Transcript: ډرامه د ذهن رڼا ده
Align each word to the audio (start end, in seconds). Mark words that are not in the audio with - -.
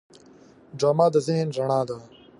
ډرامه 0.79 1.07
د 1.13 1.15
ذهن 1.27 1.47
رڼا 1.57 1.81
ده 1.87 1.97